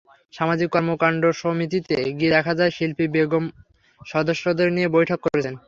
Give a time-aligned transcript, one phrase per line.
[0.33, 3.45] সামাজিক কর্মকাণ্ডসমিতিতে গিয়ে দেখা যায়, শিল্পী বেগম
[4.01, 5.53] সদস্যদের নিয়ে বৈঠক করছেন।